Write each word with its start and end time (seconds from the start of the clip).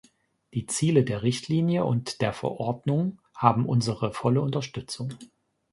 Die 0.55 0.65
Ziele 0.65 1.03
der 1.03 1.21
Richtlinie 1.21 1.85
und 1.85 2.21
der 2.21 2.33
Verordnung 2.33 3.19
haben 3.35 3.67
unsere 3.69 4.11
volle 4.15 4.41
Unterstützung. 4.41 5.13